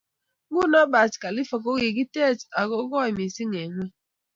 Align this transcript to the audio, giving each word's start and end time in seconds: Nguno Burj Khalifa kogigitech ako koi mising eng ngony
Nguno 0.49 0.79
Burj 0.91 1.13
Khalifa 1.23 1.55
kogigitech 1.63 2.39
ako 2.59 2.77
koi 2.91 3.11
mising 3.17 3.53
eng 3.61 3.73
ngony 3.75 3.91